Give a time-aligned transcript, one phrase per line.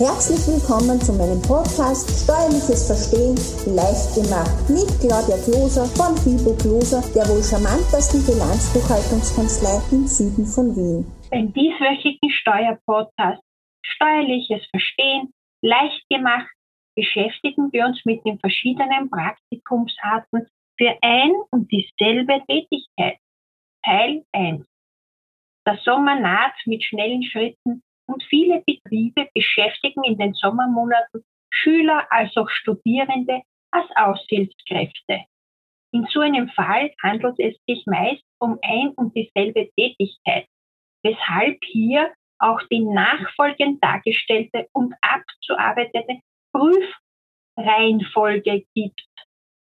[0.00, 3.36] Herzlich willkommen zu meinem Podcast Steuerliches Verstehen
[3.68, 10.72] leicht gemacht mit Claudia Kloser von Fibo Kloser, der wohl charmantesten Bilanzbuchhaltungskanzlei im Süden von
[10.72, 11.04] Wien.
[11.28, 13.44] Beim dieswöchigen Steuerpodcast
[13.84, 16.48] Steuerliches Verstehen leicht gemacht
[16.96, 20.48] beschäftigen wir uns mit den verschiedenen Praktikumsarten
[20.80, 23.20] für ein und dieselbe Tätigkeit.
[23.84, 24.64] Teil 1.
[25.68, 32.36] Der Sommer naht mit schnellen Schritten und viele Betriebe beschäftigen in den Sommermonaten Schüler als
[32.36, 35.24] auch Studierende als Aushilfskräfte.
[35.92, 40.46] In so einem Fall handelt es sich meist um ein und dieselbe Tätigkeit,
[41.02, 46.20] weshalb hier auch die nachfolgend dargestellte und abzuarbeitete
[47.56, 49.08] Prüfreihenfolge gibt,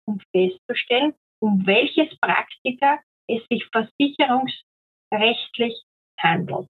[0.05, 5.81] um festzustellen, um welches Praktika es sich versicherungsrechtlich
[6.19, 6.67] handelt.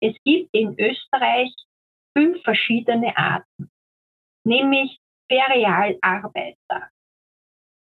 [0.00, 1.54] Es gibt in Österreich
[2.16, 3.70] fünf verschiedene Arten,
[4.44, 4.98] nämlich
[5.30, 6.90] Ferialarbeiter,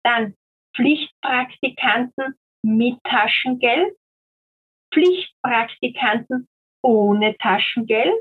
[0.02, 0.34] dann
[0.74, 3.96] Pflichtpraktikanten mit Taschengeld,
[4.92, 6.48] Pflichtpraktikanten
[6.82, 8.14] ohne Taschengeld,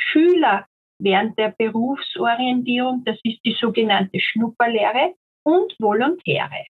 [0.00, 0.66] Schüler
[1.00, 5.14] während der Berufsorientierung, das ist die sogenannte Schnupperlehre,
[5.44, 6.66] und Volontäre.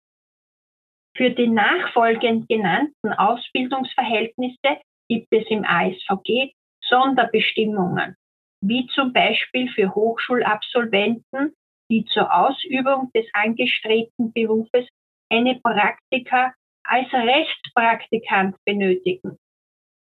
[1.17, 8.15] Für die nachfolgend genannten Ausbildungsverhältnisse gibt es im ASVG Sonderbestimmungen,
[8.61, 11.53] wie zum Beispiel für Hochschulabsolventen,
[11.91, 14.87] die zur Ausübung des angestrebten Berufes
[15.31, 19.37] eine Praktika als Rechtspraktikant benötigen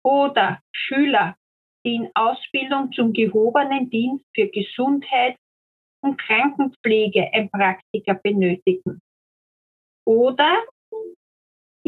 [0.03, 1.35] oder Schüler,
[1.85, 5.35] die in Ausbildung zum gehobenen Dienst für Gesundheit
[6.01, 9.01] und Krankenpflege ein Praktika benötigen
[10.05, 10.63] oder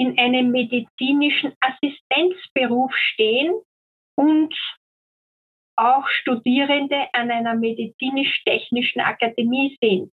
[0.01, 3.53] in einem medizinischen Assistenzberuf stehen
[4.17, 4.51] und
[5.75, 10.11] auch Studierende an einer medizinisch-technischen Akademie sind,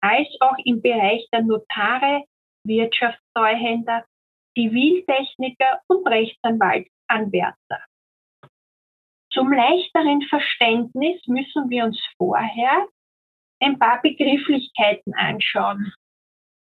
[0.00, 2.24] als auch im Bereich der Notare,
[2.66, 4.04] Wirtschaftstreuhänder,
[4.58, 7.84] Ziviltechniker und Rechtsanwaltsanwärter.
[9.32, 12.88] Zum leichteren Verständnis müssen wir uns vorher
[13.62, 15.92] ein paar Begrifflichkeiten anschauen.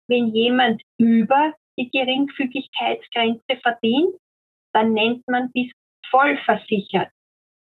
[0.08, 4.14] Wenn jemand über die Geringfügigkeitsgrenze verdient,
[4.74, 5.72] dann nennt man dies
[6.10, 7.10] vollversichert.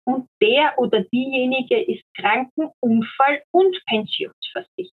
[0.05, 4.93] Und der oder diejenige ist Kranken-, Unfall- und Pensionsversichert.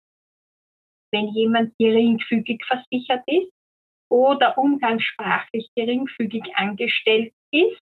[1.14, 3.52] Wenn jemand geringfügig versichert ist
[4.10, 7.80] oder umgangssprachlich geringfügig angestellt ist,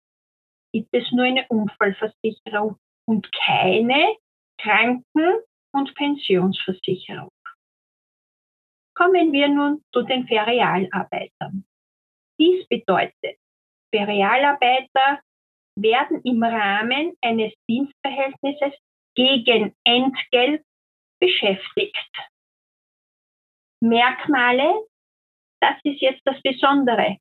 [0.71, 2.77] gibt es nur eine Unfallversicherung
[3.07, 4.15] und keine
[4.61, 5.41] Kranken-
[5.73, 7.29] und Pensionsversicherung.
[8.97, 11.65] Kommen wir nun zu den Ferialarbeitern.
[12.39, 13.37] Dies bedeutet,
[13.93, 15.19] Ferialarbeiter
[15.77, 18.73] werden im Rahmen eines Dienstverhältnisses
[19.15, 20.63] gegen Entgelt
[21.19, 22.11] beschäftigt.
[23.81, 24.85] Merkmale,
[25.61, 27.17] das ist jetzt das Besondere.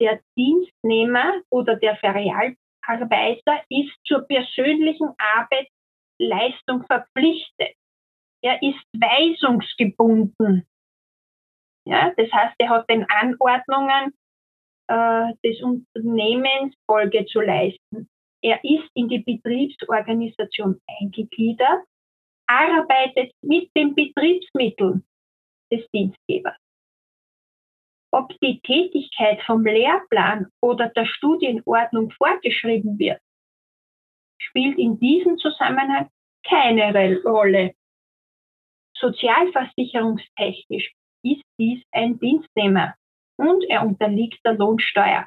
[0.00, 7.76] Der Dienstnehmer oder der Ferialarbeiter ist zur persönlichen Arbeitsleistung verpflichtet.
[8.42, 10.66] Er ist weisungsgebunden.
[11.84, 14.14] Ja, das heißt, er hat den Anordnungen
[14.88, 18.08] äh, des Unternehmens Folge zu leisten.
[18.42, 21.84] Er ist in die Betriebsorganisation eingegliedert,
[22.46, 25.04] arbeitet mit den Betriebsmitteln
[25.72, 26.56] des Dienstgebers.
[28.12, 33.20] Ob die Tätigkeit vom Lehrplan oder der Studienordnung vorgeschrieben wird,
[34.38, 36.10] spielt in diesem Zusammenhang
[36.44, 37.74] keine Rolle.
[38.98, 42.94] Sozialversicherungstechnisch ist dies ein Dienstnehmer
[43.36, 45.26] und er unterliegt der Lohnsteuer.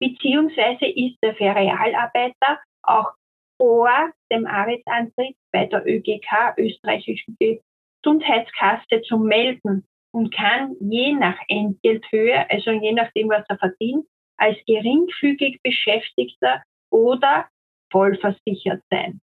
[0.00, 3.12] Beziehungsweise ist der Ferialarbeiter auch
[3.56, 12.50] vor dem Arbeitsantritt bei der ÖGK, österreichischen Gesundheitskasse, zu melden und kann je nach Entgelthöhe,
[12.50, 17.48] also je nachdem, was er verdient, als geringfügig Beschäftigter oder
[17.92, 19.20] vollversichert sein.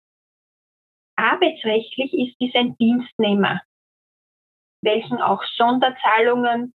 [1.17, 3.61] Arbeitsrechtlich ist dies ein Dienstnehmer
[4.81, 6.73] welchen auch Sonderzahlungen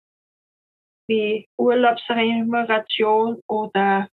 [1.09, 4.09] wie Urlaubsremuneration oder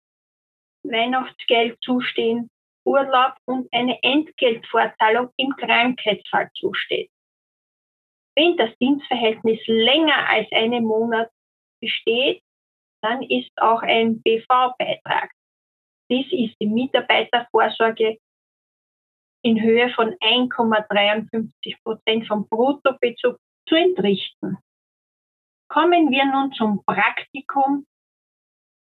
[0.85, 2.51] Weihnachtsgeld zustehen,
[2.85, 7.11] Urlaub und eine Entgeltvorzahlung im Krankheitsfall zusteht.
[8.37, 11.31] Wenn das Dienstverhältnis länger als einen Monat
[11.81, 12.43] besteht,
[13.03, 15.31] dann ist auch ein BV-Beitrag.
[16.11, 18.19] Dies ist die Mitarbeitervorsorge
[19.45, 23.39] in Höhe von 1,53 Prozent vom Bruttobezug
[23.69, 24.59] zu entrichten.
[25.69, 27.87] Kommen wir nun zum Praktikum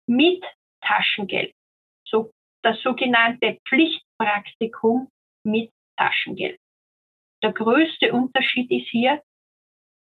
[0.06, 0.44] mit
[0.80, 1.52] Taschengeld,
[2.04, 2.30] so
[2.62, 5.08] das sogenannte Pflichtpraktikum
[5.44, 6.58] mit Taschengeld.
[7.42, 9.20] Der größte Unterschied ist hier,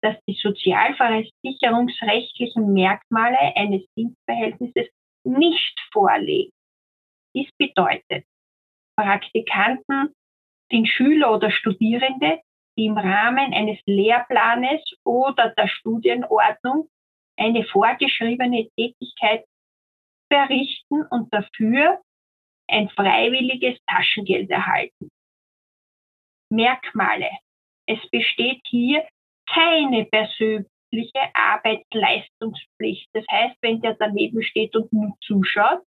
[0.02, 4.88] dass die sozialversicherungsrechtlichen Merkmale eines Dienstverhältnisses
[5.24, 6.52] nicht vorliegen.
[7.34, 8.24] Dies bedeutet,
[8.96, 10.14] Praktikanten
[10.70, 12.40] sind Schüler oder Studierende,
[12.76, 16.88] die im Rahmen eines Lehrplanes oder der Studienordnung
[17.38, 19.44] eine vorgeschriebene Tätigkeit
[20.32, 22.00] verrichten und dafür
[22.68, 25.10] ein freiwilliges Taschengeld erhalten.
[26.50, 27.30] Merkmale.
[27.86, 29.06] Es besteht hier
[29.48, 30.68] keine persönliche
[31.34, 33.08] Arbeitsleistungspflicht.
[33.12, 35.82] Das heißt, wenn der daneben steht und nur zuschaut,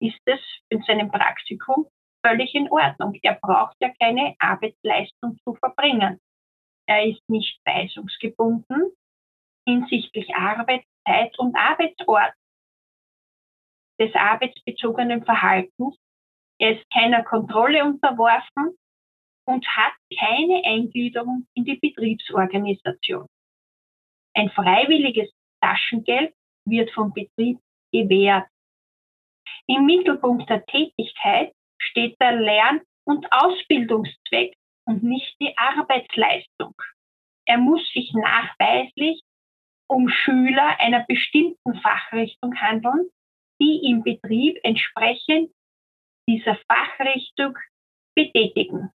[0.00, 1.86] ist es in seinem Praktikum
[2.24, 3.18] völlig in Ordnung.
[3.22, 6.20] Er braucht ja keine Arbeitsleistung zu verbringen.
[6.86, 8.92] Er ist nicht weisungsgebunden
[9.66, 12.34] hinsichtlich Arbeitszeit und Arbeitsort
[14.00, 15.96] des arbeitsbezogenen Verhaltens.
[16.58, 18.76] Er ist keiner Kontrolle unterworfen
[19.46, 23.26] und hat keine Eingliederung in die Betriebsorganisation.
[24.34, 25.30] Ein freiwilliges
[25.60, 26.34] Taschengeld
[26.64, 27.58] wird vom Betrieb
[27.92, 28.48] gewährt.
[29.66, 31.52] Im Mittelpunkt der Tätigkeit
[31.82, 34.54] steht der Lern- und Ausbildungszweck
[34.86, 36.74] und nicht die Arbeitsleistung.
[37.46, 39.22] Er muss sich nachweislich
[39.88, 43.10] um Schüler einer bestimmten Fachrichtung handeln,
[43.60, 45.52] die im Betrieb entsprechend
[46.28, 47.58] dieser Fachrichtung
[48.16, 48.90] betätigen.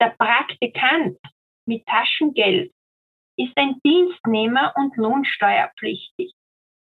[0.00, 1.18] Der Praktikant
[1.66, 2.72] mit Taschengeld
[3.38, 6.32] ist ein Dienstnehmer und lohnsteuerpflichtig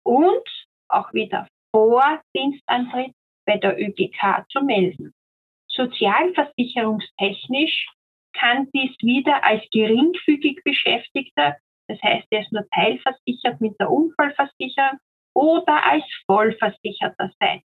[0.06, 0.48] und
[0.90, 3.14] auch wieder vor Dienstantritt
[3.46, 5.14] bei der ÖGK zu melden.
[5.76, 7.88] Sozialversicherungstechnisch
[8.34, 15.00] kann dies wieder als geringfügig Beschäftigter, das heißt, er ist nur teilversichert mit der Unfallversicherung
[15.36, 17.62] oder als Vollversicherter sein.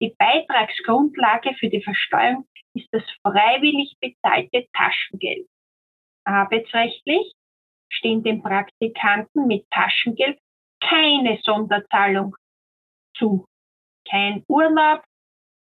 [0.00, 5.46] Die Beitragsgrundlage für die Versteuerung ist das freiwillig bezahlte Taschengeld.
[6.24, 7.32] Arbeitsrechtlich
[7.90, 10.38] stehen den Praktikanten mit Taschengeld
[10.80, 12.36] keine Sonderzahlung
[13.16, 13.46] zu.
[14.08, 15.02] Kein Urlaub,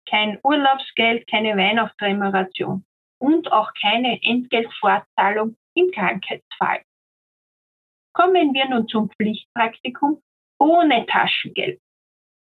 [0.09, 2.85] kein Urlaubsgeld, keine Weihnachtsremuneration
[3.19, 6.83] und auch keine Entgeltfortzahlung im Krankheitsfall.
[8.15, 10.21] Kommen wir nun zum Pflichtpraktikum
[10.59, 11.81] ohne Taschengeld.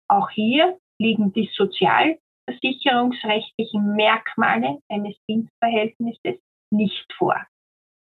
[0.09, 6.41] Auch hier liegen die sozialversicherungsrechtlichen Merkmale eines Dienstverhältnisses
[6.71, 7.47] nicht vor.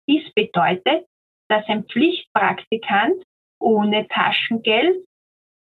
[0.09, 1.07] Dies bedeutet,
[1.49, 3.23] dass ein Pflichtpraktikant
[3.59, 5.07] ohne Taschengeld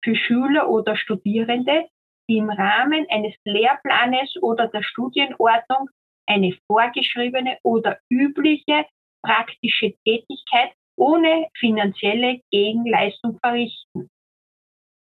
[0.05, 1.89] für Schüler oder Studierende,
[2.29, 5.89] die im Rahmen eines Lehrplanes oder der Studienordnung
[6.27, 8.87] eine vorgeschriebene oder übliche
[9.25, 14.11] praktische Tätigkeit ohne finanzielle Gegenleistung verrichten.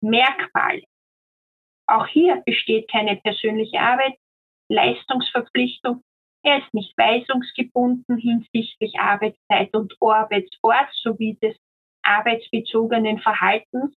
[0.01, 0.83] Merkmale.
[1.87, 4.15] Auch hier besteht keine persönliche Arbeit,
[4.71, 6.03] Leistungsverpflichtung.
[6.43, 11.57] Er ist nicht weisungsgebunden hinsichtlich Arbeitszeit und Arbeitsort sowie des
[12.03, 13.95] arbeitsbezogenen Verhaltens.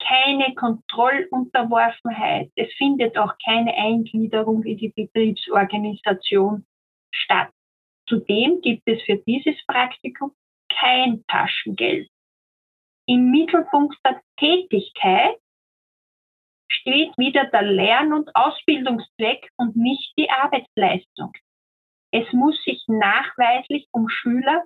[0.00, 2.50] Keine Kontrollunterworfenheit.
[2.56, 6.66] Es findet auch keine Eingliederung in die Betriebsorganisation
[7.14, 7.50] statt.
[8.08, 10.32] Zudem gibt es für dieses Praktikum
[10.68, 12.08] kein Taschengeld.
[13.06, 15.36] Im Mittelpunkt der Tätigkeit
[16.70, 21.32] steht wieder der Lern- und Ausbildungszweck und nicht die Arbeitsleistung.
[22.12, 24.64] Es muss sich nachweislich um Schüler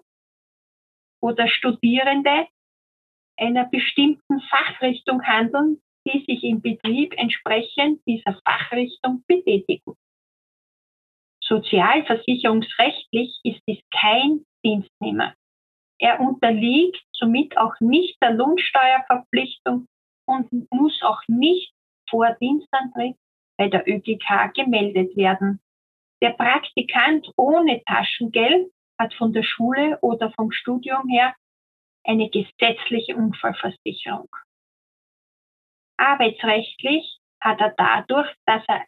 [1.21, 2.47] oder Studierende
[3.37, 9.95] einer bestimmten Fachrichtung handeln, die sich im Betrieb entsprechend dieser Fachrichtung betätigen.
[11.43, 15.35] Sozialversicherungsrechtlich ist dies kein Dienstnehmer.
[15.99, 19.87] Er unterliegt somit auch nicht der Lohnsteuerverpflichtung
[20.27, 21.73] und muss auch nicht
[22.09, 23.17] vor Dienstantritt
[23.57, 25.61] bei der ÖGK gemeldet werden.
[26.23, 31.35] Der Praktikant ohne Taschengeld hat von der Schule oder vom Studium her
[32.05, 34.29] eine gesetzliche Unfallversicherung.
[35.97, 38.85] Arbeitsrechtlich hat er dadurch, dass er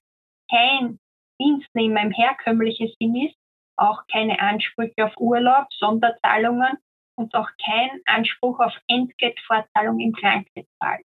[0.51, 0.99] kein
[1.41, 3.37] Dienstnehmer im herkömmlichen Sinn ist,
[3.77, 6.79] auch keine Ansprüche auf Urlaub, Sonderzahlungen
[7.17, 11.03] und auch kein Anspruch auf Entgeltfortzahlung im Krankheitsfall.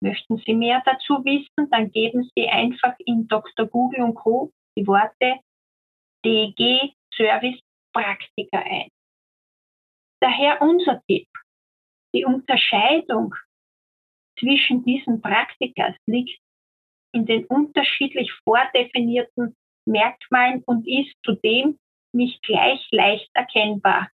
[0.00, 3.66] Möchten Sie mehr dazu wissen, dann geben Sie einfach in Dr.
[3.66, 4.52] Google und Co.
[4.76, 5.40] die Worte
[6.24, 7.60] DG Service
[7.92, 8.88] Praktiker ein.
[10.20, 11.28] Daher unser Tipp.
[12.14, 13.34] Die Unterscheidung
[14.38, 16.40] zwischen diesen Praktikas liegt
[17.12, 19.56] in den unterschiedlich vordefinierten
[19.86, 21.78] Merkmalen und ist zudem
[22.12, 24.08] nicht gleich leicht erkennbar.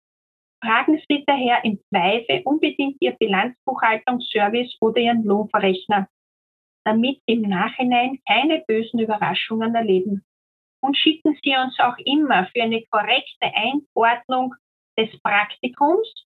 [0.63, 6.07] Fragen Sie daher im Zweifel unbedingt Ihr Bilanzbuchhaltungsservice oder Ihren Lohnverrechner,
[6.85, 10.23] damit Sie im Nachhinein keine bösen Überraschungen erleben.
[10.83, 14.53] und schicken Sie uns auch immer für eine korrekte Einordnung
[14.97, 16.25] des Praktikums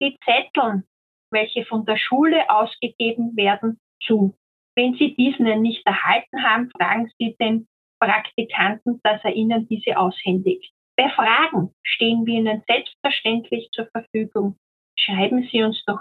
[0.00, 0.84] die Zettel,
[1.30, 4.36] welche von der Schule ausgegeben werden, zu.
[4.74, 7.66] Wenn Sie diesen nicht erhalten haben, fragen Sie den
[7.98, 10.70] Praktikanten, dass er Ihnen diese aushändigt.
[10.96, 14.58] Bei Fragen stehen wir Ihnen selbstverständlich zur Verfügung.
[14.98, 16.00] Schreiben Sie uns doch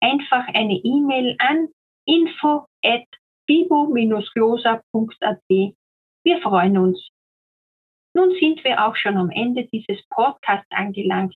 [0.00, 1.68] einfach eine E-Mail an
[2.06, 3.06] info at
[3.46, 5.40] fibo-glosa.at.
[5.48, 7.08] Wir freuen uns.
[8.14, 11.34] Nun sind wir auch schon am Ende dieses Podcasts angelangt.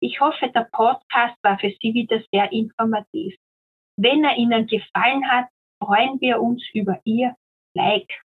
[0.00, 3.34] Ich hoffe, der Podcast war für Sie wieder sehr informativ.
[3.96, 5.48] Wenn er Ihnen gefallen hat,
[5.82, 7.34] freuen wir uns über Ihr
[7.74, 8.22] Like.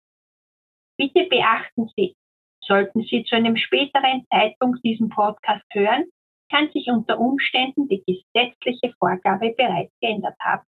[0.96, 2.16] Bitte beachten Sie,
[2.60, 6.04] sollten Sie zu einem späteren Zeitpunkt diesen Podcast hören,
[6.50, 10.64] kann sich unter Umständen die gesetzliche Vorgabe bereits geändert haben.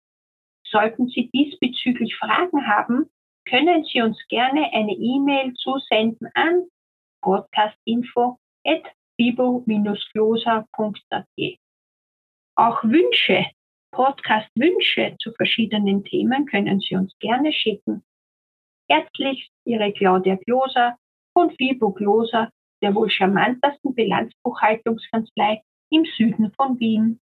[0.65, 3.11] Sollten Sie diesbezüglich Fragen haben,
[3.49, 6.69] können Sie uns gerne eine E-Mail zusenden an
[9.31, 11.59] podcastinfo.bibo-glosa.at.
[12.57, 13.47] Auch Wünsche,
[13.93, 18.03] Podcast-Wünsche zu verschiedenen Themen können Sie uns gerne schicken.
[18.91, 20.97] Herzlichst Ihre Claudia Gloser
[21.33, 22.51] von Fibo Gloser,
[22.83, 27.21] der wohl charmantesten Bilanzbuchhaltungskanzlei im Süden von Wien.